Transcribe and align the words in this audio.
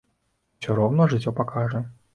Усё 0.61 0.77
роўна 0.81 1.09
жыццё 1.15 1.39
пакажа. 1.43 1.89